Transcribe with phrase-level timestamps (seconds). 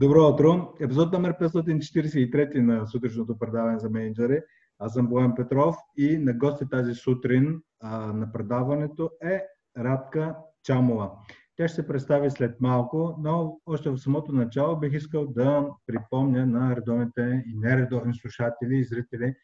[0.00, 0.74] Добро утро!
[0.80, 4.40] Епизод номер 543 на сутрешното предаване за менеджери.
[4.78, 9.42] Аз съм Боян Петров и на гости тази сутрин а, на предаването е
[9.78, 11.10] Радка Чамова.
[11.56, 16.46] Тя ще се представи след малко, но още в самото начало бих искал да припомня
[16.46, 19.34] на редовните и нередовни слушатели и зрители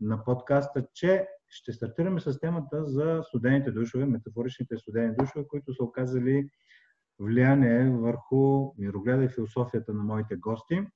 [0.00, 5.84] на подкаста, че ще стартираме с темата за студените душове, метафоричните студени душове, които са
[5.84, 6.48] оказали
[7.18, 10.86] влияние върху мирогледа и философията на моите гости,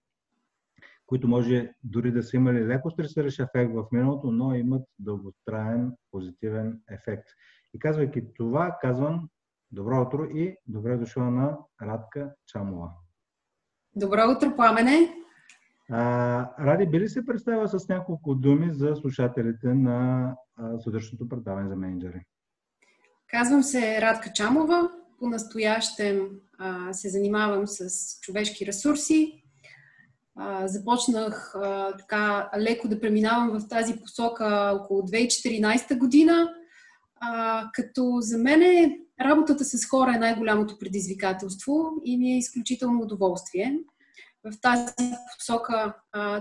[1.06, 6.80] които може дори да са имали леко стресиращ ефект в миналото, но имат дълготраен позитивен
[6.90, 7.28] ефект.
[7.74, 9.28] И казвайки това, казвам
[9.72, 12.90] добро утро и добре дошла на Радка Чамова.
[13.96, 15.14] Добро утро, Пламене!
[15.90, 20.36] А, Ради, би ли се представила с няколко думи за слушателите на
[20.84, 22.24] сутрешното предаване за менеджери?
[23.26, 26.28] Казвам се Радка Чамова, по-настоящем
[26.92, 27.90] се занимавам с
[28.20, 29.42] човешки ресурси.
[30.64, 31.54] Започнах
[31.98, 36.48] така леко да преминавам в тази посока около 2014 година,
[37.72, 43.78] като за мен е, работата с хора е най-голямото предизвикателство и ми е изключително удоволствие.
[44.44, 45.94] В тази посока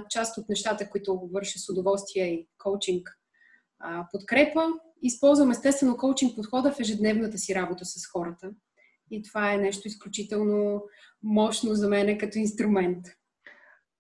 [0.09, 3.19] част от нещата, които върша с удоволствие и коучинг,
[4.11, 4.67] подкрепа.
[5.02, 8.49] Използвам естествено коучинг подхода в ежедневната си работа с хората.
[9.11, 10.83] И това е нещо изключително
[11.23, 13.05] мощно за мен като инструмент.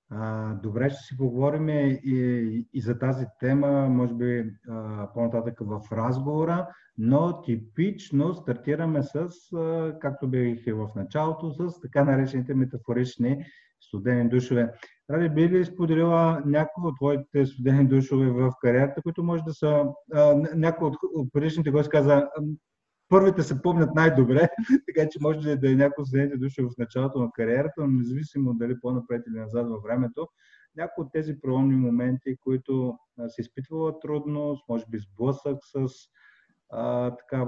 [0.09, 5.81] А, добре, ще си поговорим и, и за тази тема, може би а, по-нататък в
[5.91, 9.15] разговора, но типично стартираме с,
[9.55, 13.45] а, както бих и в началото, с така наречените метафорични
[13.81, 14.73] студени душове.
[15.09, 19.85] Ради, би ли споделила някои от твоите студени душове в кариерата, които може да са...
[20.81, 22.27] От, от предишните гости каза,
[23.09, 24.49] първите се помнят най-добре,
[24.87, 28.53] така че може да е някои от студените души в началото на кариерата, но независимо
[28.53, 30.27] дали по-напред или назад във времето,
[30.75, 35.87] някои от тези преломни моменти, които се изпитвала трудност, може би сблъсък с
[36.69, 37.45] а, така,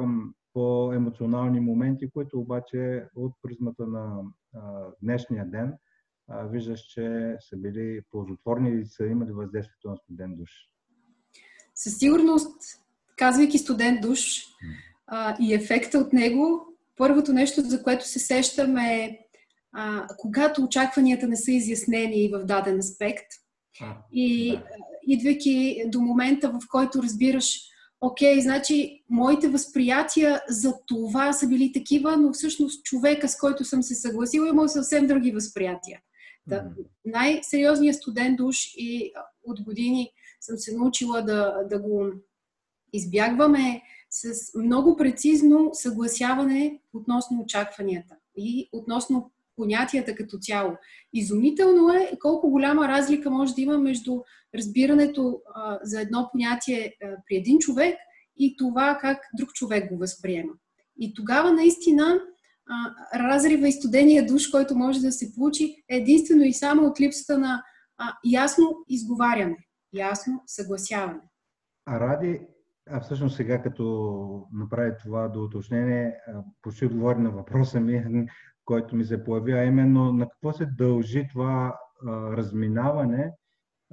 [0.54, 4.22] по-емоционални моменти, които обаче от призмата на
[4.56, 4.60] а,
[5.02, 5.74] днешния ден
[6.30, 10.50] а, виждаш, че са били ползотворни и са имали въздействието на студент душ.
[11.76, 12.62] Със сигурност,
[13.18, 14.44] казвайки студент душ,
[15.12, 19.20] а, и ефекта от него, първото нещо, за което се сещаме е
[19.74, 23.28] а, когато очакванията не са изяснени в даден аспект.
[23.82, 24.64] А, и да.
[25.08, 27.62] идвайки до момента, в който разбираш,
[28.02, 33.84] окей, значи моите възприятия за това са били такива, но всъщност човека, с който съм
[33.84, 36.00] се съгласила, имал съвсем други възприятия.
[36.48, 36.64] Да,
[37.06, 42.06] най-сериозният студент душ и от години съм се научила да, да го
[42.94, 50.72] избягваме с много прецизно съгласяване относно очакванията и относно понятията като цяло.
[51.14, 54.22] Изумително е колко голяма разлика може да има между
[54.56, 57.98] разбирането а, за едно понятие а, при един човек
[58.38, 60.54] и това как друг човек го възприема.
[61.00, 62.20] И тогава наистина
[62.70, 67.00] а, разрива и студения душ, който може да се получи, е единствено и само от
[67.00, 67.64] липсата на
[67.98, 69.58] а, ясно изговаряне,
[69.94, 71.22] ясно съгласяване.
[71.86, 72.40] А ради
[72.92, 76.16] а всъщност сега, като направи това до уточнение,
[76.62, 78.28] почти отговори на въпроса ми,
[78.66, 83.34] който ми се появи, а именно на какво се дължи това а, разминаване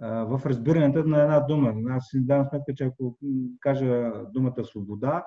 [0.01, 1.75] а, в разбирането на една дума.
[1.91, 3.19] Аз си давам сметка, че ако
[3.61, 5.25] кажа думата свобода,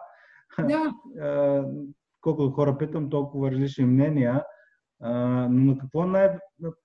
[0.60, 0.94] да.
[1.26, 1.64] а,
[2.22, 4.44] колкото хора питам, толкова различни мнения,
[5.02, 5.14] а,
[5.52, 6.38] но на какво най-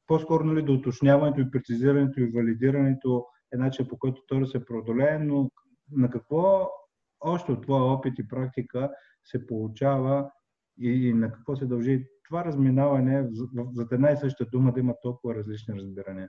[0.06, 4.64] по-скоро нали, до уточняването и прецизирането и валидирането е начин по който то да се
[4.64, 5.50] преодолее, но
[5.90, 6.70] на какво
[7.20, 8.90] още от твоя опит и практика
[9.24, 10.30] се получава
[10.80, 13.28] и на какво се дължи това разминаване
[13.72, 16.28] за една и съща дума да има толкова различни разбирания?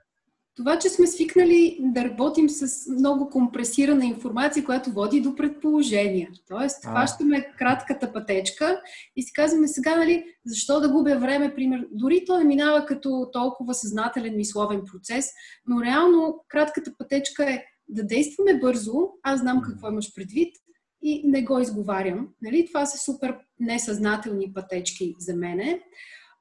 [0.56, 6.30] Това, че сме свикнали да работим с много компресирана информация, която води до предположения.
[6.48, 8.80] Тоест, хващаме кратката пътечка
[9.16, 11.86] и си казваме сега, нали, защо да губя време, пример.
[11.92, 15.26] Дори то не минава като толкова съзнателен мисловен процес,
[15.66, 18.92] но реално кратката пътечка е да действаме бързо,
[19.22, 20.56] аз знам какво имаш предвид
[21.02, 22.28] и не го изговарям.
[22.42, 22.66] Нали?
[22.66, 25.80] Това са супер несъзнателни пътечки за мене.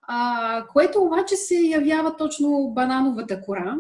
[0.08, 3.76] А, което обаче се явява точно банановата кора,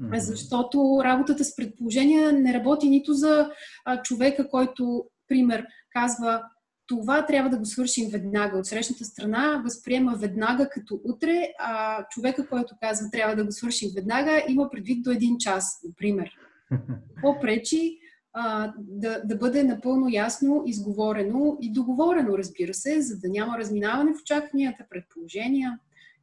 [0.00, 0.18] mm-hmm.
[0.18, 3.50] защото работата с предположения не работи нито за
[3.84, 6.42] а, човека, който, пример, казва
[6.86, 8.58] това трябва да го свършим веднага.
[8.58, 13.90] От срещната страна възприема веднага като утре, а човека, който казва трябва да го свършим
[13.94, 16.30] веднага, има предвид до един час, например.
[17.14, 17.98] Какво пречи
[18.32, 24.14] а, да, да бъде напълно ясно изговорено и договорено, разбира се, за да няма разминаване
[24.14, 25.78] в очакванията, предположения.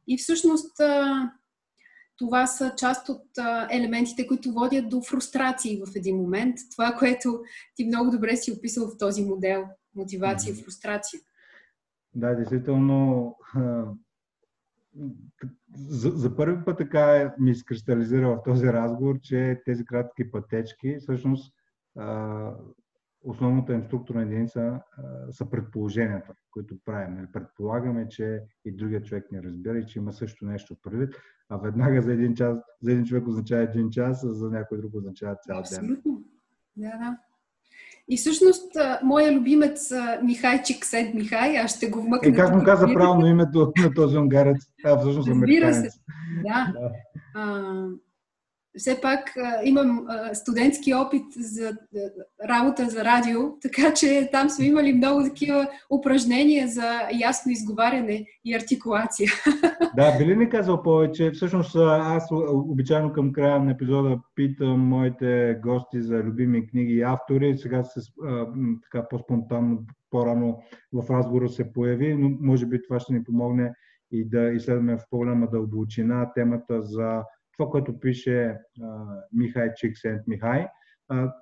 [0.08, 1.30] И всъщност а,
[2.18, 6.56] това са част от а, елементите, които водят до фрустрации в един момент.
[6.72, 7.40] Това, което
[7.74, 9.64] ти много добре си описал в този модел
[9.94, 11.20] мотивация и фрустрация.
[12.14, 13.34] Да, действително.
[15.76, 21.54] За, за първи път така ми изкристализира в този разговор, че тези кратки пътечки всъщност
[23.26, 27.14] основната им структурна единица а, са предположенията, които правим.
[27.14, 31.14] Нали, предполагаме, че и другия човек не разбира и че има също нещо предвид,
[31.48, 34.94] а веднага за един, час, за един човек означава един час, а за някой друг
[34.94, 35.60] означава цял ден.
[35.60, 36.24] Абсолютно.
[36.76, 37.18] Да, да.
[38.08, 39.92] И всъщност, моя любимец
[40.22, 42.28] Михайчик Сед Михай, аз ще го вмъкна.
[42.28, 44.56] Е, как му каза правилно името на този унгарец?
[44.84, 45.88] А, всъщност Разбира се.
[46.44, 46.72] Да.
[46.72, 46.90] да.
[47.34, 47.72] А,
[48.76, 49.34] все пак
[49.64, 51.76] имам студентски опит за
[52.48, 58.54] работа за радио, така че там сме имали много такива упражнения за ясно изговаряне и
[58.54, 59.30] артикулация.
[59.96, 61.30] Да, би ли ни казал повече?
[61.30, 67.58] Всъщност аз обичайно към края на епизода питам моите гости за любими книги и автори.
[67.58, 68.00] Сега се
[68.82, 69.78] така по-спонтанно,
[70.10, 70.62] по-рано
[70.92, 73.72] в разговора се появи, но може би това ще ни помогне
[74.10, 77.22] и да изследваме в по-голяма дълбочина темата за
[77.56, 80.66] това, което пише а, Михай Чиксент Михай.
[81.08, 81.32] А,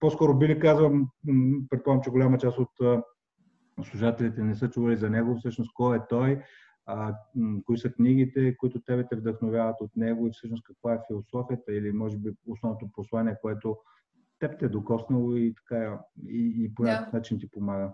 [0.00, 1.08] по-скоро били казвам,
[1.70, 3.02] предполагам, че голяма част от а,
[3.84, 6.42] служателите не са чували за него, всъщност кой е той,
[6.86, 7.14] а,
[7.64, 11.92] кои са книгите, които тебе те вдъхновяват от него и всъщност каква е философията или
[11.92, 13.76] може би основното послание, което
[14.38, 17.16] теб те е докоснало и така и, и по някакъв да.
[17.16, 17.92] начин ти помага.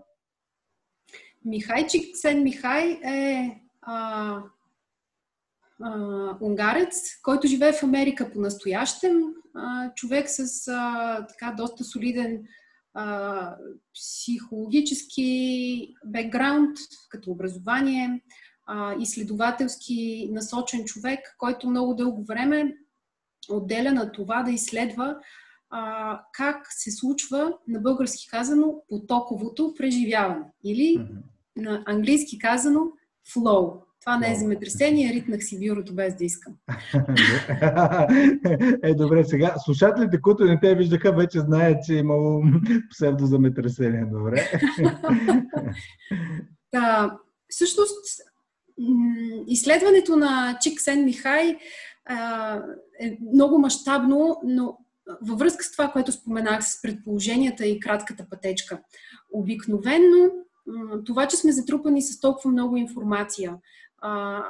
[1.45, 4.43] Михай Чиксен Михай е а,
[5.83, 9.21] а, унгарец, който живее в Америка по-настоящем.
[9.55, 12.43] А, човек с а, така доста солиден
[12.93, 13.55] а,
[13.93, 16.77] психологически бекграунд,
[17.09, 18.21] като образование,
[18.65, 22.75] а, изследователски насочен човек, който много дълго време
[23.49, 25.17] отделя на това да изследва
[25.69, 30.45] а, как се случва, на български казано, потоковото преживяване.
[30.63, 31.07] Или
[31.57, 32.81] на английски казано,
[33.33, 33.84] flow.
[34.05, 36.53] Това не е земетресение, ритнах си бюрото без да искам.
[38.83, 42.43] е, добре, сега слушателите, които не те виждаха, вече знаят, че е имало
[42.91, 44.05] псевдоземетресение.
[44.05, 44.43] Добре.
[46.73, 47.17] да,
[47.49, 48.21] всъщност,
[49.47, 51.57] изследването на Чик Сен Михай
[52.99, 54.77] е много мащабно, но
[55.21, 58.81] във връзка с това, което споменах с предположенията и кратката пътечка.
[59.33, 60.31] Обикновенно
[61.05, 63.55] това, че сме затрупани с толкова много информация,
[64.05, 64.43] а,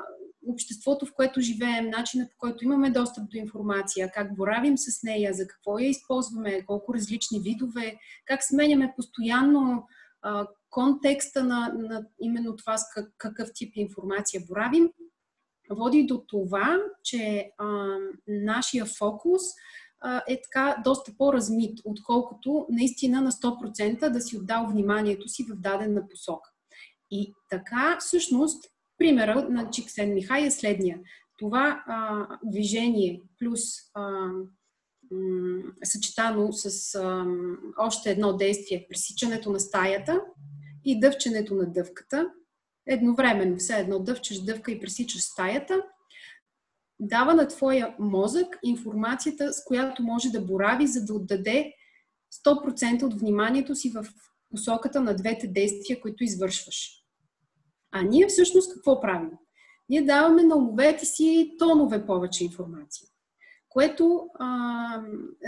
[0.48, 5.34] обществото, в което живеем, начина по който имаме достъп до информация, как боравим с нея,
[5.34, 9.88] за какво я използваме, колко различни видове, как сменяме постоянно
[10.22, 14.90] а, контекста на, на именно това с как, какъв тип информация боравим,
[15.70, 17.98] води до това, че а,
[18.28, 19.42] нашия фокус
[20.28, 26.10] е така доста по-размит, отколкото наистина на 100% да си отдал вниманието си в дадена
[26.10, 26.50] посока.
[27.12, 31.00] И така, всъщност, Примерът на Чиксен Михай е следния.
[31.38, 33.62] Това а, движение плюс
[33.94, 34.02] а,
[35.12, 37.26] м, съчетано с а,
[37.78, 40.22] още едно действие, пресичането на стаята
[40.86, 42.30] и дъвченето на дъвката,
[42.88, 45.82] едновременно все едно дъвчеш дъвка и пресичаш стаята,
[47.00, 51.74] дава на твоя мозък информацията, с която може да борави, за да отдаде
[52.46, 54.06] 100% от вниманието си в
[54.50, 57.05] посоката на двете действия, които извършваш.
[57.96, 59.30] А ние всъщност какво правим?
[59.90, 63.08] Ние даваме на умовете си тонове повече информация,
[63.70, 65.02] което а,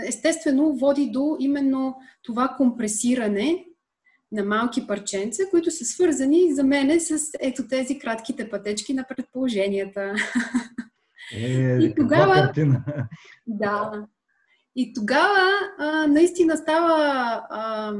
[0.06, 3.64] естествено води до именно това компресиране
[4.32, 10.14] на малки парченца, които са свързани за мене с ето тези кратките пътечки на предположенията.
[11.32, 12.84] Е, и тогава, картина.
[13.46, 14.06] Да.
[14.76, 16.96] И тогава а, наистина става
[17.50, 17.92] а,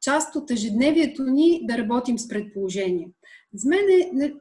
[0.00, 3.08] част от ежедневието ни да работим с предположения.
[3.54, 3.88] За мен
[4.22, 4.32] е,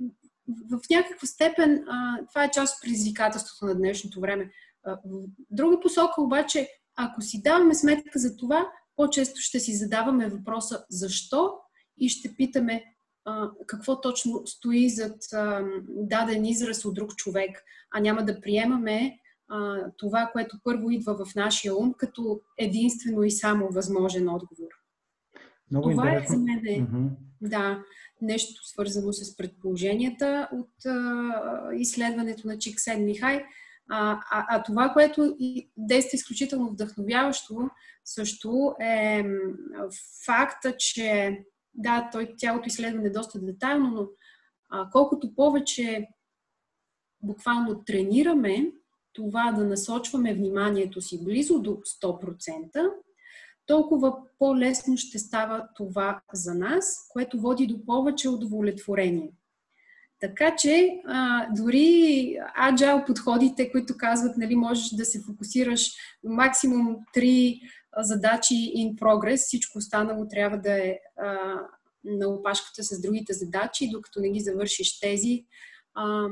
[0.72, 4.52] в някаква степен а, това е част от предизвикателството на днешното време.
[4.86, 10.30] А, в друга посока обаче, ако си даваме сметка за това, по-често ще си задаваме
[10.30, 11.54] въпроса защо
[11.98, 12.84] и ще питаме
[13.26, 19.20] а, какво точно стои зад а, даден израз от друг човек, а няма да приемаме
[19.48, 24.70] а, това, което първо идва в нашия ум, като единствено и само възможен отговор.
[25.72, 26.36] Много това интересно.
[26.36, 26.62] е за мен.
[26.62, 27.10] Mm-hmm.
[27.42, 27.84] Да
[28.22, 30.72] нещо свързано с предположенията от
[31.76, 33.46] изследването на Чиксен Михай.
[33.90, 35.38] А, а, а това, което
[35.78, 37.70] действа изключително вдъхновяващо,
[38.06, 39.24] също е
[40.26, 41.38] факта, че
[41.74, 44.08] да, той, цялото изследване е доста детайлно, но
[44.70, 46.08] а, колкото повече
[47.22, 48.72] буквално тренираме
[49.14, 52.92] това да насочваме вниманието си близо до 100%,
[53.68, 59.32] толкова по-лесно ще става това за нас, което води до повече удовлетворение.
[60.20, 65.92] Така че а, дори agile подходите, които казват, нали, можеш да се фокусираш
[66.24, 67.62] максимум три
[67.98, 71.38] задачи in progress, всичко останало трябва да е а,
[72.04, 75.46] на опашката с другите задачи, докато не ги завършиш тези.
[75.94, 76.28] А,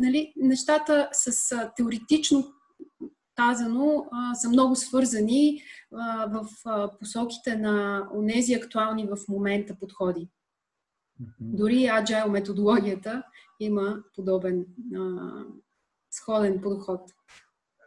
[0.00, 2.52] нали, нещата с а, теоретично
[3.36, 5.60] казано а, са много свързани
[5.94, 10.28] а, в а, посоките на онези актуални в момента подходи.
[11.40, 13.22] Дори Agile методологията
[13.60, 14.66] има подобен
[14.96, 15.30] а,
[16.10, 17.00] сходен подход.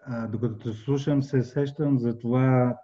[0.05, 2.77] А, докато слушам, се сещам за това,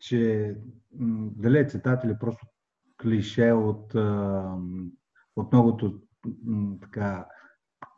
[0.00, 0.54] че
[0.98, 2.46] м- дали е цитат или просто
[3.02, 4.54] клише от, а,
[5.36, 6.00] от многото
[6.44, 7.26] м- така,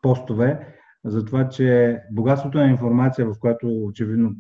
[0.03, 4.35] постове, за това, че богатството на информация, в която очевидно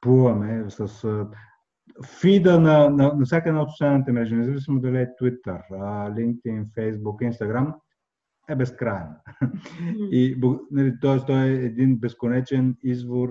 [0.00, 1.04] плуваме с
[2.20, 5.70] фида на, на, на всяка една от социалните мрежи, независимо дали е Twitter,
[6.10, 7.74] LinkedIn, Facebook, Instagram,
[8.48, 9.08] е безкрайен.
[10.10, 10.40] И,
[10.70, 11.26] нали, т.е.
[11.26, 13.28] той е един безконечен извор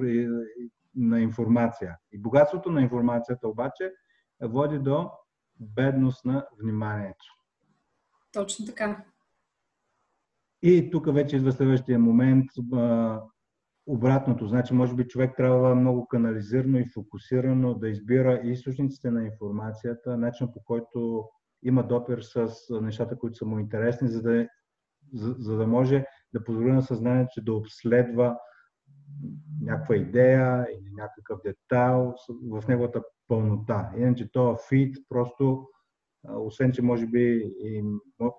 [0.96, 1.98] на информация.
[2.12, 3.92] И богатството на информацията обаче
[4.42, 5.10] води до
[5.60, 7.26] бедност на вниманието.
[8.32, 9.04] Точно така.
[10.62, 12.46] И тук вече идва следващия момент
[13.88, 14.48] обратното.
[14.48, 20.48] Значи, може би човек трябва много канализирано и фокусирано да избира източниците на информацията, начин
[20.54, 21.30] по който
[21.64, 22.50] има допир с
[22.82, 24.48] нещата, които са му интересни, за да,
[25.14, 28.38] за, за да може да позволи на съзнанието да обследва
[29.62, 32.14] някаква идея или някакъв детайл
[32.52, 33.92] в неговата пълнота.
[33.98, 35.68] Иначе този фит просто
[36.28, 37.84] освен, че може би и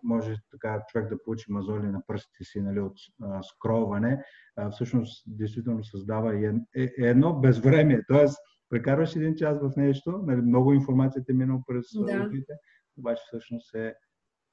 [0.02, 4.25] може така човек да получи мазоли на пръстите си нали, от а, скролване,
[4.56, 8.02] а, всъщност действително създава и е, е, едно безвремие.
[8.08, 12.00] Тоест, прекарваш един час в нещо, нали, много информацията е минала през да.
[12.00, 12.52] ушите,
[12.99, 13.94] обаче всъщност е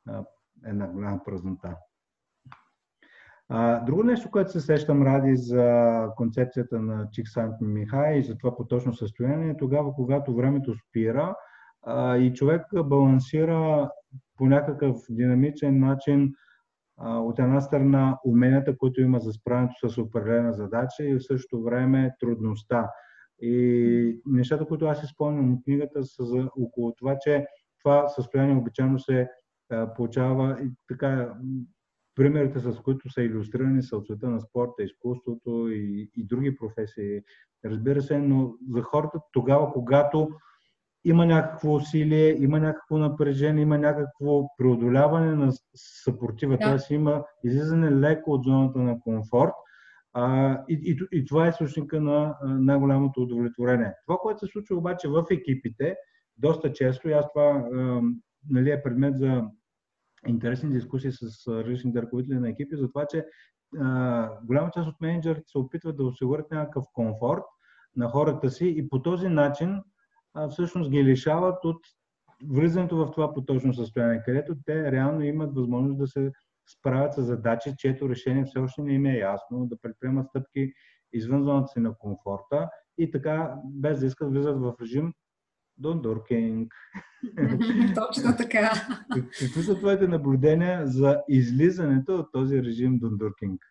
[0.08, 0.24] а,
[0.66, 1.76] една голяма празнота.
[3.50, 8.56] А, друго нещо, което се сещам, Ради, за концепцията на Чиксант Михай и за това
[8.56, 11.36] поточно състояние, е тогава, когато времето спира,
[11.88, 13.90] а, и човек балансира
[14.38, 16.34] по някакъв динамичен начин
[16.98, 21.64] а, от една страна уменията, които има за справянето с определена задача и в същото
[21.64, 22.92] време трудността.
[23.42, 27.46] И нещата, които аз изпълням от книгата са за около това, че
[27.84, 29.30] това състояние обичайно се
[29.70, 31.34] а, получава и така
[32.16, 37.22] примерите, с които са иллюстрирани са от света на спорта, изкуството и, и други професии,
[37.66, 40.30] разбира се, но за хората тогава, когато
[41.10, 46.78] има някакво усилие, има някакво напрежение, има някакво преодоляване на съпротива, да.
[46.78, 46.94] т.е.
[46.94, 49.54] има излизане леко от зоната на комфорт.
[50.14, 53.94] А, и, и, и това е източника на най-голямото удовлетворение.
[54.06, 55.96] Това, което се случва обаче в екипите,
[56.38, 58.02] доста често, и аз това а,
[58.50, 59.44] нали, е предмет за
[60.28, 63.26] интересни дискусии с различните ръководители на екипи, за това, че
[63.80, 67.44] а, голяма част от менеджерите се опитват да осигурят някакъв комфорт
[67.96, 69.82] на хората си и по този начин
[70.34, 71.80] а, всъщност ги лишават от
[72.44, 76.32] влизането в това поточно състояние, където те реално имат възможност да се
[76.70, 80.74] справят с задачи, чието решение все още не им е ясно, да предприемат стъпки
[81.14, 85.14] извън зоната си на комфорта и така, без да искат, влизат в режим
[85.78, 86.74] Дондоркинг.
[87.96, 88.72] Точно така.
[89.14, 93.62] Какви са твоите наблюдения за излизането от този режим Дондоркинг?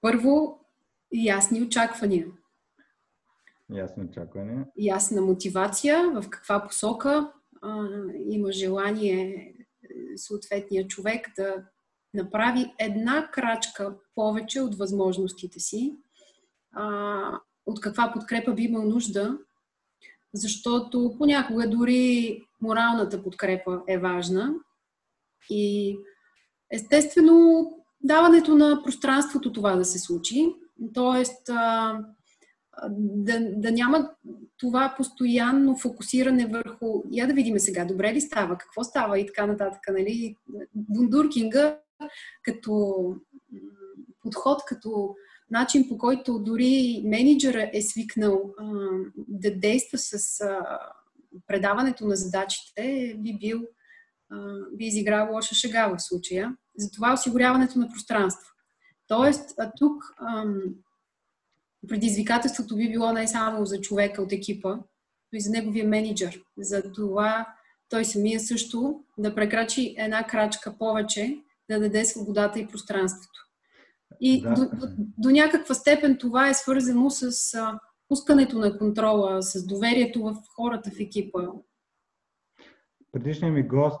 [0.00, 0.65] Първо,
[1.12, 2.26] ясни очаквания.
[3.74, 4.66] Ясни очаквания.
[4.76, 7.32] Ясна мотивация в каква посока
[7.62, 7.88] а,
[8.28, 11.54] има желание е, съответния човек да
[12.14, 15.96] направи една крачка повече от възможностите си,
[16.72, 19.38] а, от каква подкрепа би имал нужда,
[20.34, 24.54] защото понякога дори моралната подкрепа е важна
[25.50, 25.96] и
[26.70, 27.66] естествено
[28.00, 30.54] даването на пространството това да се случи,
[30.94, 31.98] Тоест, а,
[32.98, 34.10] да, да няма
[34.58, 39.46] това постоянно фокусиране върху я да видим сега, добре ли става, какво става и така
[39.46, 39.80] нататък.
[39.88, 40.36] Нали?
[40.74, 41.78] Бундуркинга
[42.42, 42.96] като
[44.22, 45.14] подход, като
[45.50, 48.64] начин по който дори менеджера е свикнал а,
[49.16, 50.78] да действа с а,
[51.46, 53.62] предаването на задачите, би бил
[54.30, 56.56] а, би изиграл лоша шега в случая.
[56.78, 58.55] Затова осигуряването на пространство.
[59.08, 60.62] Тоест, тук ам,
[61.88, 64.76] предизвикателството би било не само за човека от екипа,
[65.32, 66.42] но и за неговия менеджер.
[66.58, 67.46] За това
[67.88, 71.38] той самия също да прекрачи една крачка повече
[71.70, 73.40] да даде свободата и пространството.
[74.20, 74.54] И да.
[74.54, 74.86] до, до,
[75.18, 80.90] до някаква степен това е свързано с а, пускането на контрола, с доверието в хората
[80.90, 81.40] в екипа.
[83.16, 84.00] Предишният ми гост,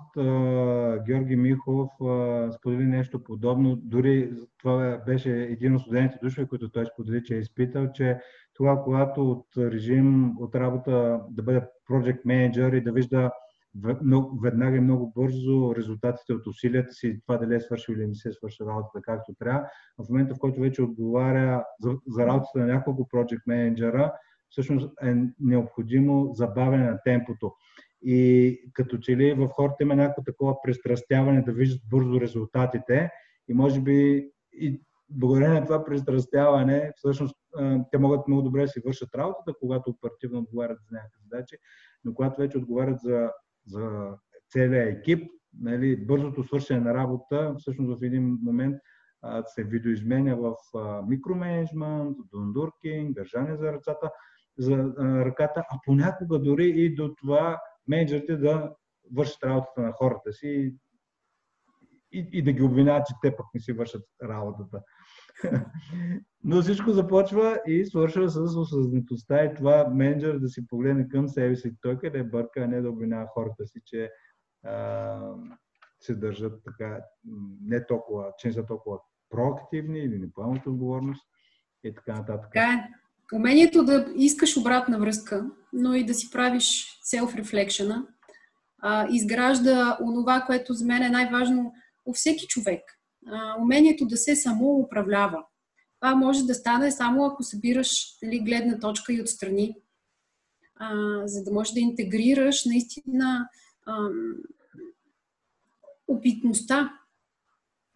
[1.06, 1.88] Георги Михов,
[2.56, 3.76] сподели нещо подобно.
[3.76, 8.18] Дори това беше един от студентите душове, които той сподели, че е изпитал, че
[8.54, 13.30] това, когато от режим, от работа да бъде project менеджер и да вижда
[14.42, 18.32] веднага и много бързо резултатите от усилията си, това дали е свършил или не се
[18.32, 19.64] свършил работата както трябва.
[19.98, 24.12] В момента, в който вече отговаря за, за работата на няколко project менеджера,
[24.48, 27.52] всъщност е необходимо забавяне на темпото.
[28.08, 33.10] И като че ли в хората има някакво такова пристрастяване да виждат бързо резултатите
[33.48, 37.36] и може би и благодарение на това пристрастяване, всъщност
[37.92, 41.56] те могат много добре да си вършат работата, когато оперативно отговарят за някакви задачи,
[42.04, 43.30] но когато вече отговарят за,
[43.66, 44.14] за
[44.50, 48.76] целия екип, нали, бързото свършене на работа, всъщност в един момент
[49.46, 50.54] се видоизменя в
[51.08, 54.10] микроменеджмент, дондуркинг, държане за ръцата,
[54.58, 58.74] за ръката, а понякога дори и до това менеджерите да
[59.12, 60.74] вършат работата на хората си
[62.12, 64.82] и, и, да ги обвиняват, че те пък не си вършат работата.
[66.44, 71.56] Но всичко започва и свършва с осъзнатостта и това менеджер да си погледне към себе
[71.56, 74.10] си той къде бърка, а не да обвинява хората си, че
[74.64, 75.34] а,
[76.00, 77.00] се държат така,
[77.64, 78.98] не толкова, че не са толкова
[79.30, 81.26] проактивни или не поемат отговорност
[81.84, 82.50] и така нататък.
[82.52, 82.88] Така е.
[83.36, 88.06] Умението да искаш обратна връзка, но и да си правиш self-reflection,
[89.10, 91.72] изгражда онова, което за мен е най-важно
[92.06, 92.82] у всеки човек.
[93.26, 95.44] А, умението да се самоуправлява.
[96.00, 99.76] Това може да стане само ако събираш нали, гледна точка и отстрани,
[100.76, 100.94] а,
[101.26, 103.48] за да можеш да интегрираш наистина
[103.86, 104.08] а,
[106.08, 106.92] опитността.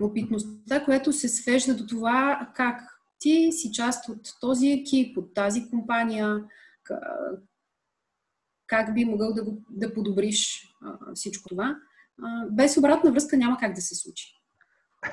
[0.03, 2.83] Опитността, която се свежда до това как
[3.19, 6.45] ти си част от този екип, от тази компания,
[8.71, 11.77] как би могъл да, го, да подобриш а, всичко това.
[12.23, 14.35] А, без обратна връзка няма как да се случи.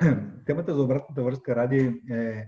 [0.46, 2.48] Темата за обратната връзка, Ради, е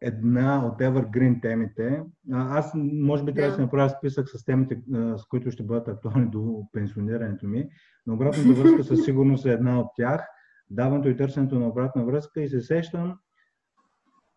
[0.00, 2.02] една от evergreen темите.
[2.32, 4.82] Аз, може би, трябва да си направя списък с темите,
[5.16, 7.68] с които ще бъдат актуални до пенсионирането ми,
[8.06, 10.26] но обратната връзка със сигурност е една от тях.
[10.70, 13.18] Даването и търсенето на обратна връзка и се сещам,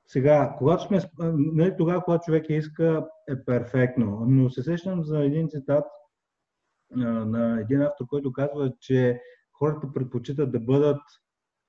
[0.08, 1.00] сега, когато сме,
[1.34, 4.26] нали, тогава, когато човек иска, е перфектно.
[4.28, 5.86] Но се сещам за един цитат
[6.96, 9.22] на един автор, който казва, че
[9.54, 11.02] хората предпочитат да бъдат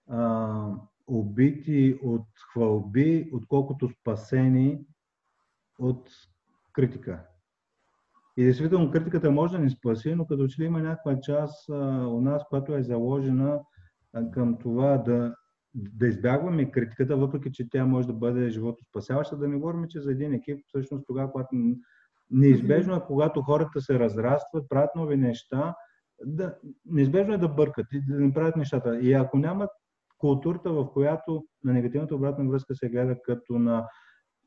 [0.09, 0.69] а,
[1.07, 4.87] убити от хвалби, отколкото спасени
[5.79, 6.11] от
[6.73, 7.27] критика.
[8.37, 11.75] И действително критиката може да ни спаси, но като че ли има някаква част а,
[12.09, 13.61] у нас, която е заложена
[14.13, 15.35] а, към това да
[15.75, 20.01] да избягваме критиката, въпреки че тя може да бъде живото спасяваща, да не говорим, че
[20.01, 21.57] за един екип, всъщност тогава, когато
[22.31, 25.75] неизбежно е, когато хората се разрастват, правят нови неща,
[26.25, 26.57] да,
[26.87, 29.01] неизбежно е да бъркат и да не правят нещата.
[29.01, 29.71] И ако нямат
[30.19, 33.89] културата, в която на негативната обратна връзка се гледа като на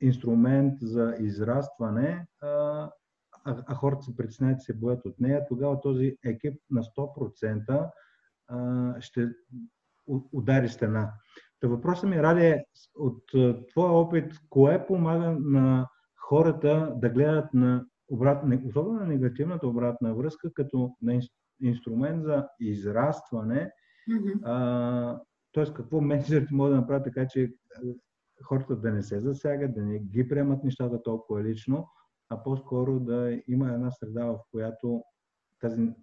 [0.02, 2.90] инструмент за израстване, а,
[3.46, 7.90] а хората се притесняват и се боят от нея, тогава този екип на 100%
[8.48, 9.30] а, ще
[10.08, 11.14] удари стена.
[11.60, 12.64] Та въпросът ми, Ради, е
[12.96, 13.24] от
[13.72, 20.54] твоя опит, кое помага на хората да гледат на обратна, особено на негативната обратна връзка,
[20.54, 21.20] като на
[21.62, 23.72] инструмент за израстване,
[24.10, 25.20] mm-hmm.
[25.54, 25.74] т.е.
[25.74, 27.54] какво менеджерите могат да направят така, че
[28.44, 31.90] хората да не се засягат, да не ги приемат нещата толкова лично,
[32.30, 35.04] а по-скоро да има една среда, в която
[35.60, 35.94] тази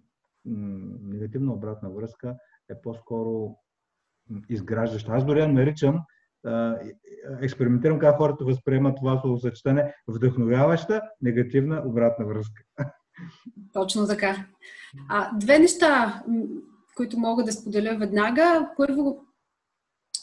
[0.45, 2.35] негативна обратна връзка
[2.69, 3.57] е по-скоро
[4.49, 5.11] изграждаща.
[5.11, 5.99] Аз дори я наричам,
[7.41, 12.63] експериментирам как хората възприемат това словосъчетане вдъхновяваща негативна обратна връзка.
[13.73, 14.45] Точно така.
[15.09, 16.23] А, две неща,
[16.95, 18.69] които мога да споделя веднага.
[18.77, 19.25] Първо,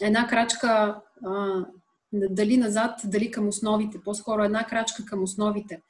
[0.01, 1.65] една крачка а,
[2.13, 5.83] дали назад, дали към основите, по-скоро една крачка към основите.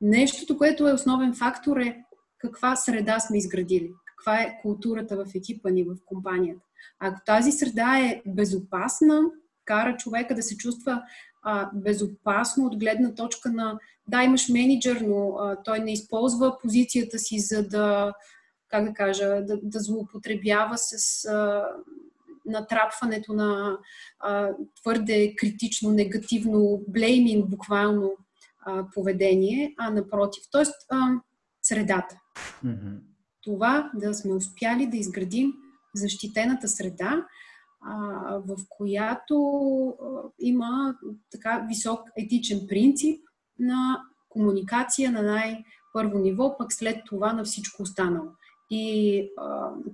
[0.00, 2.04] Нещото, което е основен фактор е
[2.38, 6.67] каква среда сме изградили, каква е културата в екипа ни, в компанията.
[6.98, 9.20] Ако тази среда е безопасна,
[9.64, 11.02] кара човека да се чувства
[11.42, 17.18] а, безопасно от гледна точка на да, имаш менеджер, но а, той не използва позицията
[17.18, 18.12] си за да,
[18.68, 21.64] как да кажа, да, да злоупотребява с а,
[22.46, 23.78] натрапването на
[24.20, 24.50] а,
[24.82, 28.16] твърде критично, негативно, блейминг буквално
[28.60, 30.44] а, поведение, а напротив.
[30.50, 31.08] Тоест, а,
[31.62, 32.20] средата.
[32.64, 32.98] Mm-hmm.
[33.42, 35.52] Това да сме успяли да изградим
[35.98, 37.26] защитената среда,
[38.46, 39.94] в която
[40.40, 40.94] има
[41.30, 43.20] така висок етичен принцип
[43.58, 48.28] на комуникация на най-първо ниво, пък след това на всичко останало.
[48.70, 49.28] И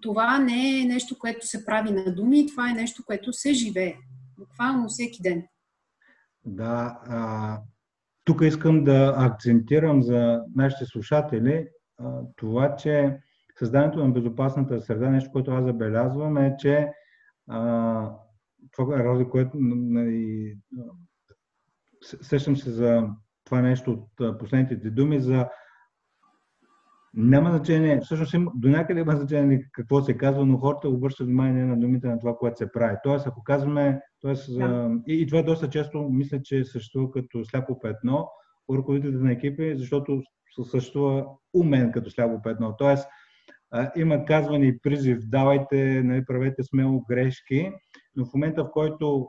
[0.01, 3.95] това не е нещо, което се прави на думи, това е нещо, което се живее.
[4.39, 5.43] Буквално всеки ден.
[6.45, 7.59] Да, а,
[8.25, 13.19] тук искам да акцентирам за нашите слушатели а, това, че
[13.59, 16.89] създаването на безопасната среда, нещо, което аз забелязвам е, че
[17.49, 18.11] а,
[18.73, 20.55] това е рази, което нали,
[22.23, 23.09] сещам се за
[23.45, 25.49] това нещо от последните думи, за
[27.17, 31.81] няма значение, всъщност до някъде има значение какво се казва, но хората обръщат внимание на
[31.81, 32.97] думите на това, което се прави.
[33.03, 34.91] Тоест, ако казваме, тоест, да.
[35.07, 38.29] и, и това доста често мисля, че съществува като сляпо петно
[38.69, 40.23] у ръководителите на екипи, защото
[40.71, 42.75] съществува умен като сляпо петно.
[42.79, 43.09] Тоест,
[43.75, 47.73] а, има казвани призив, давайте, нали, правете смело грешки,
[48.17, 49.29] но в момента, в който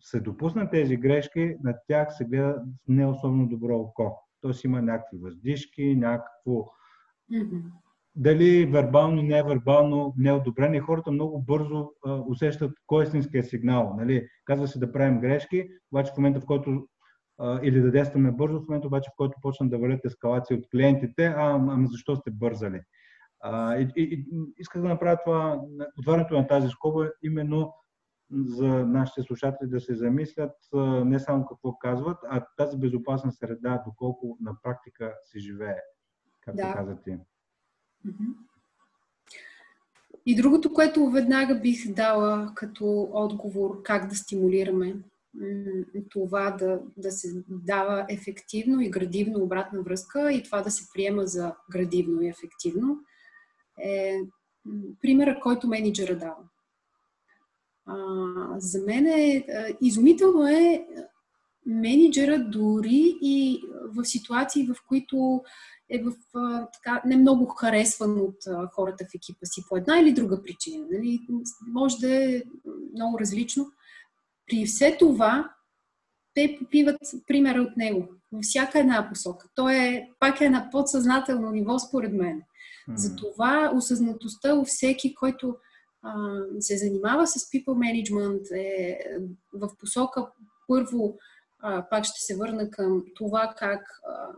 [0.00, 4.18] се допуснат тези грешки, на тях се гледа не особено добро око.
[4.40, 6.66] Тоест има някакви въздишки, някакво
[7.32, 7.62] Mm-hmm.
[8.16, 13.94] Дали вербално, невербално, неодобрение, хората много бързо а, усещат кой е истинския сигнал.
[13.98, 14.28] Нали?
[14.44, 16.88] Казва се да правим грешки, обаче в момента, в който
[17.38, 20.64] а, или да действаме бързо, в момента обаче, в който почнат да валят ескалации от
[20.70, 22.80] клиентите, а, ами защо сте бързали?
[23.48, 24.26] А, и, и,
[24.58, 25.60] исках да направя това,
[25.98, 27.74] отварянето на тази скоба, именно
[28.30, 30.52] за нашите слушатели да се замислят
[31.04, 35.80] не само какво казват, а тази безопасна среда, доколко на практика се живее
[36.40, 36.72] както да.
[36.72, 37.16] каза ти.
[40.26, 44.96] И другото, което веднага бих дала като отговор как да стимулираме
[46.10, 51.26] това да, да се дава ефективно и градивно обратна връзка и това да се приема
[51.26, 52.98] за градивно и ефективно,
[53.84, 54.20] е
[55.02, 56.36] примера, който менеджера дава.
[57.86, 57.96] А,
[58.58, 59.46] за мен е
[59.80, 60.86] изумително е
[61.66, 63.62] менеджера дори и
[63.94, 65.42] в ситуации, в които
[65.90, 69.98] е в а, така не много харесван от а, хората в екипа си по една
[69.98, 70.86] или друга причина.
[70.90, 71.20] Нали?
[71.66, 72.42] Може да е
[72.94, 73.66] много различно.
[74.46, 75.50] При все това,
[76.34, 79.48] те попиват примера от него във всяка една посока.
[79.54, 82.42] Той е пак е на подсъзнателно ниво, според мен.
[82.88, 82.94] Mm-hmm.
[82.94, 85.56] Затова осъзнатостта у всеки, който
[86.02, 86.14] а,
[86.60, 88.98] се занимава с people management е
[89.52, 90.26] в посока
[90.68, 91.18] първо,
[91.58, 94.28] а, пак ще се върна към това как а,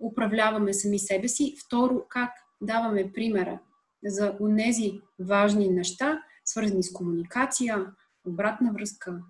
[0.00, 1.56] управляваме сами себе си.
[1.66, 2.30] Второ, как
[2.62, 3.58] даваме примера
[4.04, 7.86] за тези важни неща, свързани с комуникация,
[8.26, 9.20] обратна връзка,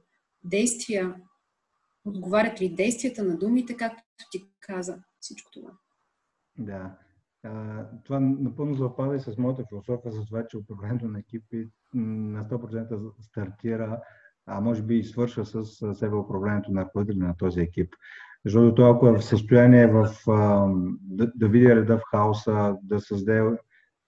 [0.44, 1.14] действия,
[2.04, 5.70] отговарят ли действията на думите, както ти каза, всичко това.
[6.58, 6.90] Да.
[7.44, 12.44] А, това напълно запада и с моята философия за това, че управлението на екипи на
[12.44, 14.00] 100% стартира,
[14.46, 17.94] а може би и свършва с себе управлението на ръководителя на този екип.
[18.44, 20.68] Защото той, ако е в състояние в, а,
[21.00, 23.58] да, да види реда в хаоса, да създаде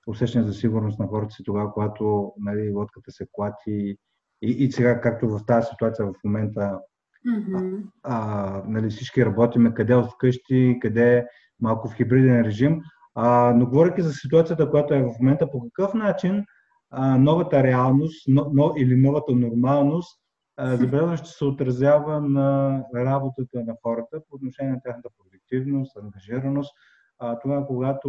[0.06, 3.96] усещане за сигурност на хората си тогава, когато нали, лодката се клати
[4.42, 6.80] и, и сега, както в тази ситуация в момента,
[7.28, 7.82] mm-hmm.
[8.02, 11.26] а, а, нали, всички работиме къде от вкъщи, къде
[11.60, 12.80] малко в хибриден режим.
[13.18, 16.44] А, но говоряки за ситуацията, която е в момента, по какъв начин
[16.90, 20.20] а, новата реалност но, но, или новата нормалност
[20.58, 26.74] забелязано ще се отразява на работата на хората по отношение на тяхната продуктивност, ангажираност.
[27.18, 28.08] А, това, когато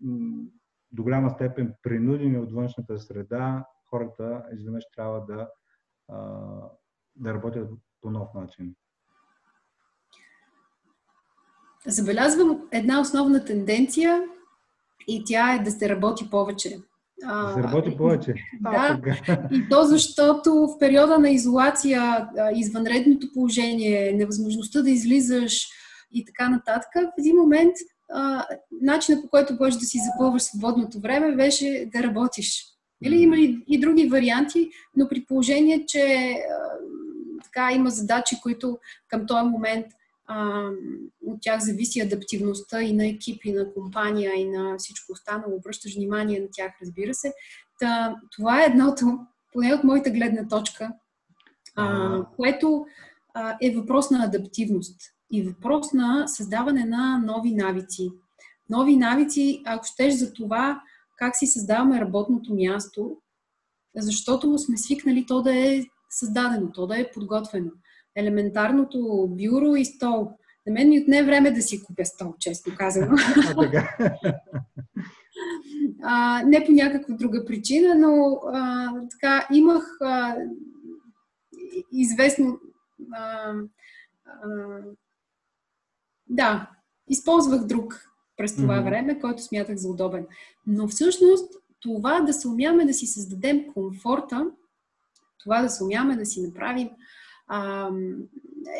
[0.00, 0.44] м-
[0.92, 5.48] до голяма степен принудени от външната среда, хората изведнъж трябва да,
[6.08, 6.18] а,
[7.16, 8.74] да работят по нов начин.
[11.86, 14.22] Забелязвам една основна тенденция
[15.06, 16.78] и тя е да се работи повече.
[17.26, 18.34] Да се работи повече.
[18.60, 19.00] Да,
[19.52, 25.68] и то защото в периода на изолация, извънредното положение, невъзможността да излизаш
[26.12, 27.74] и така нататък, в един момент
[28.82, 32.64] начинът по който можеш да си запълваш свободното време беше да работиш.
[33.04, 36.34] Или има и, и други варианти, но при положение, че
[37.44, 39.86] така има задачи, които към този момент
[41.26, 45.56] от тях зависи адаптивността и на екип, и на компания, и на всичко останало.
[45.56, 47.32] Обръщаш внимание на тях, разбира се.
[47.80, 49.18] Та, това е едното,
[49.52, 50.92] поне от моята гледна точка,
[51.76, 52.86] а, което
[53.34, 55.00] а, е въпрос на адаптивност
[55.32, 58.10] и въпрос на създаване на нови навици.
[58.70, 60.82] Нови навици, ако щеш за това,
[61.16, 63.16] как си създаваме работното място,
[63.96, 67.70] защото сме свикнали то да е създадено, то да е подготвено
[68.18, 70.30] елементарното бюро и стол.
[70.66, 73.16] На мен ми отне време да си купя стол, често казано.
[76.02, 80.36] а, не по някаква друга причина, но а, така имах а,
[81.92, 82.60] известно.
[83.12, 83.52] А,
[84.26, 84.48] а,
[86.28, 86.70] да,
[87.08, 87.94] използвах друг
[88.36, 88.84] през това mm-hmm.
[88.84, 90.26] време, който смятах за удобен.
[90.66, 94.50] Но всъщност това да се умяме да си създадем комфорта,
[95.38, 96.90] това да се умяме да си направим
[97.48, 97.90] а,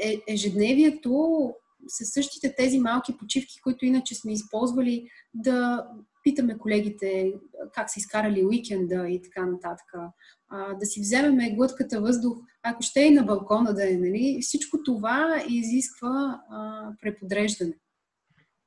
[0.05, 1.53] е, ежедневието
[1.89, 5.87] със същите тези малки почивки, които иначе сме използвали, да
[6.23, 7.33] питаме колегите
[7.75, 9.87] как са изкарали уикенда и така нататък.
[10.49, 14.39] А, да си вземеме глътката въздух, ако ще и на балкона да е, нали?
[14.43, 17.75] Всичко това изисква а, преподреждане.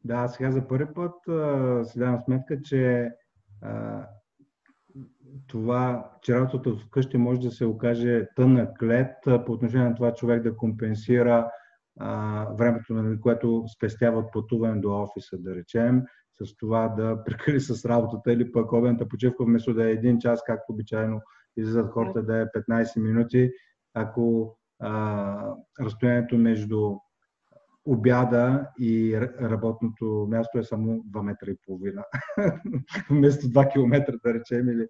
[0.03, 3.09] Да, сега за първи път а, си давам сметка, че
[3.61, 4.05] а,
[5.47, 10.13] това, че работата от вкъщи може да се окаже тънък клет по отношение на това
[10.13, 11.51] човек да компенсира
[11.99, 16.01] а, времето, на което спестява от пътуване до офиса, да речем,
[16.41, 20.41] с това да прекали с работата или пък обедната почивка, вместо да е един час,
[20.45, 21.21] както обичайно
[21.57, 23.51] излизат хората, да е 15 минути.
[23.93, 26.95] Ако а, разстоянието между
[27.85, 32.03] обяда и работното място е само 2 метра и половина.
[33.09, 34.87] Вместо 2 км, да речем, или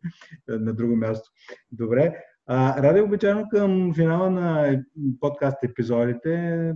[0.47, 1.30] на друго място.
[1.71, 2.15] Добре.
[2.45, 4.80] А, ради обичайно към финала на
[5.19, 6.73] подкаст епизодите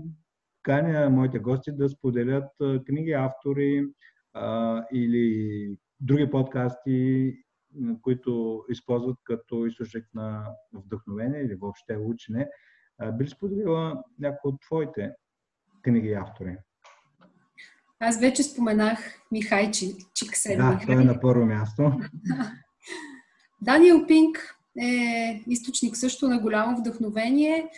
[0.63, 2.49] каня моите гости да споделят
[2.85, 3.85] книги, автори
[4.33, 7.33] а, или други подкасти,
[8.01, 12.49] които използват като източник на вдъхновение или въобще учене.
[13.13, 15.11] Би ли споделила някои от твоите
[15.85, 16.57] книги и автори?
[17.99, 18.99] Аз вече споменах
[19.31, 19.71] Михай
[20.13, 20.57] Чиксен.
[20.57, 21.91] Да, той е на първо място.
[23.61, 27.69] Даниел Пинк е източник също на голямо вдъхновение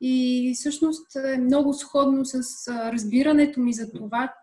[0.00, 4.34] и всъщност е много сходно с разбирането ми за това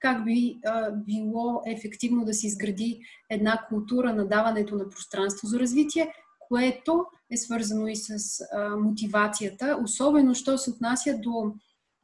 [0.00, 5.60] как би а, било ефективно да се изгради една култура на даването на пространство за
[5.60, 6.12] развитие,
[6.48, 11.54] което е свързано и с а, мотивацията, особено що се отнася до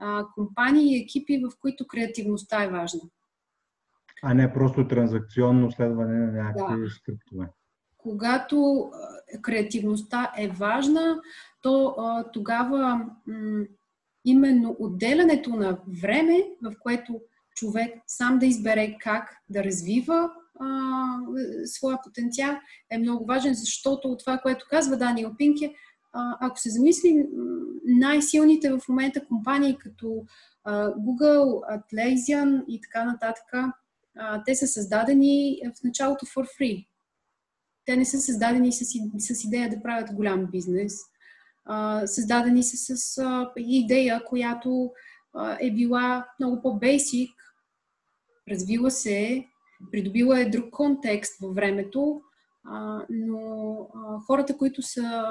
[0.03, 3.01] а, компании и екипи, в които креативността е важна.
[4.23, 6.91] А не просто транзакционно следване на някакви да.
[6.91, 7.49] скриптове.
[7.99, 8.91] Когато
[9.43, 11.21] креативността е важна,
[11.63, 13.65] то а, тогава м-
[14.25, 17.21] именно отделянето на време, в което
[17.55, 20.67] човек сам да избере как да развива а,
[21.65, 22.57] своя потенциал,
[22.91, 25.75] е много важен, защото от това, което казва Даниел Пинке,
[26.13, 27.27] ако се замислим,
[27.85, 30.25] най-силните в момента компании като
[30.69, 33.75] Google, Atlassian и така нататък,
[34.47, 36.87] те са създадени в началото for free.
[37.85, 38.85] Те не са създадени с,
[39.19, 40.95] с идея да правят голям бизнес.
[42.05, 43.23] Създадени са с
[43.57, 44.93] идея, която
[45.61, 47.31] е била много по-бейсик,
[48.51, 49.47] развила се,
[49.91, 52.23] придобила е друг контекст във времето,
[52.65, 55.23] а, но а, хората, които са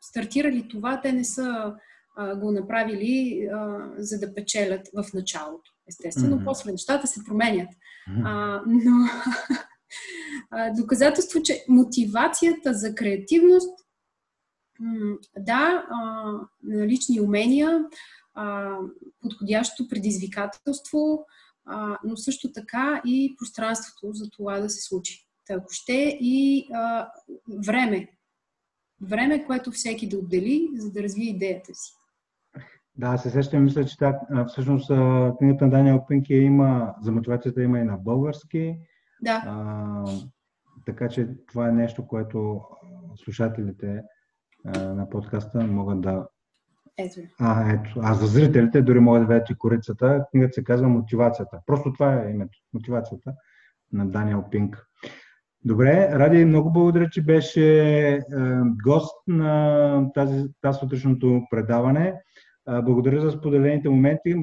[0.00, 1.74] стартирали това, те не са
[2.16, 5.72] а, го направили а, за да печелят в началото.
[5.88, 6.44] Естествено, mm-hmm.
[6.44, 7.68] после нещата се променят.
[7.68, 8.22] Mm-hmm.
[8.24, 9.06] А, но
[10.76, 13.78] доказателство, че мотивацията за креативност,
[15.38, 15.86] да,
[16.62, 17.84] налични умения,
[19.20, 21.26] подходящо предизвикателство,
[22.04, 25.26] но също така и пространството за това да се случи.
[25.50, 27.08] Ако ще и а,
[27.66, 28.08] време.
[29.02, 31.92] Време, което всеки да отдели, за да развие идеята си.
[32.96, 34.16] Да, се сещам, мисля, че так,
[34.48, 34.88] всъщност
[35.38, 38.76] книгата на Даниел Пинки има, за мотивацията има и на български.
[39.22, 39.42] Да.
[39.46, 40.04] А,
[40.86, 42.60] така че това е нещо, което
[43.24, 44.02] слушателите
[44.64, 46.28] а, на подкаста могат да
[46.98, 47.20] ето.
[47.38, 48.00] А, ето.
[48.02, 50.26] А за зрителите дори могат да видят и корицата.
[50.30, 51.60] Книгата се казва Мотивацията.
[51.66, 52.58] Просто това е името.
[52.74, 53.32] Мотивацията
[53.92, 54.86] на Даниел Пинк.
[55.64, 58.20] Добре, Ради, много благодаря, че беше е,
[58.84, 62.14] гост на тази, тази сутрешното предаване.
[62.66, 64.34] Благодаря за споделените моменти.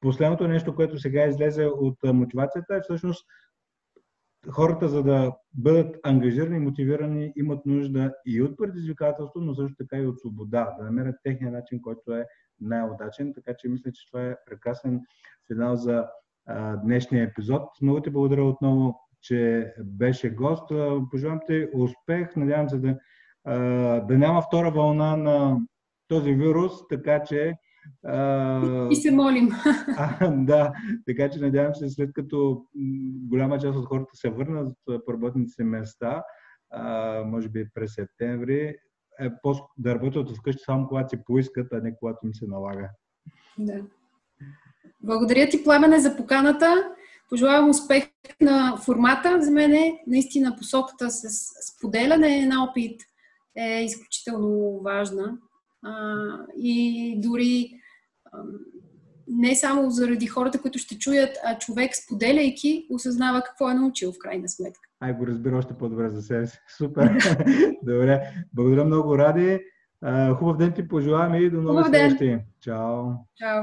[0.00, 3.26] Последното нещо, което сега излезе от мотивацията е всъщност
[4.50, 9.96] хората, за да бъдат ангажирани и мотивирани, имат нужда и от предизвикателство, но също така
[9.96, 12.26] и от свобода, да намерят техния начин, който е
[12.60, 13.34] най-удачен.
[13.34, 15.00] Така че мисля, че това е прекрасен
[15.46, 16.06] финал за
[16.82, 17.62] днешния епизод.
[17.82, 20.72] Много ти благодаря отново, че беше гост.
[21.10, 22.36] Пожелавам ти успех.
[22.36, 22.96] Надявам се да,
[24.00, 25.58] да няма втора вълна на
[26.08, 27.54] този вирус, така че
[28.90, 29.48] и се молим.
[29.96, 30.72] А, да,
[31.06, 32.64] така че надявам се, след като
[33.28, 36.22] голяма част от хората се върнат по работните места,
[36.70, 38.76] а, може би през септември,
[39.20, 39.30] е
[39.78, 42.88] да работят вкъщи само когато си поискат, а не когато им се налага.
[43.58, 43.82] Да.
[45.02, 46.94] Благодаря ти, Пламене, за поканата.
[47.30, 48.04] Пожелавам успех
[48.40, 49.42] на формата.
[49.42, 51.28] За мен е наистина посоката с
[51.72, 53.00] споделяне на опит
[53.56, 55.38] е изключително важна.
[55.82, 56.14] А,
[56.56, 57.80] и дори
[58.32, 58.38] а,
[59.28, 64.18] не само заради хората, които ще чуят, а човек, споделяйки, осъзнава какво е научил в
[64.18, 64.88] крайна сметка.
[65.00, 66.58] Ай, го разбира още по-добре за себе си.
[66.76, 67.10] Супер.
[67.82, 68.34] Добре.
[68.52, 69.60] Благодаря много, Ради.
[70.38, 72.38] Хубав ден ти пожелавам и до нови срещи.
[72.60, 73.04] Чао.
[73.36, 73.62] Чао.